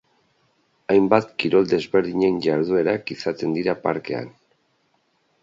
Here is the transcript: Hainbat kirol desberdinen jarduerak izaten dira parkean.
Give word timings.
Hainbat 0.93 1.27
kirol 1.43 1.69
desberdinen 1.73 2.41
jarduerak 2.47 3.15
izaten 3.17 3.55
dira 3.59 3.77
parkean. 3.87 4.35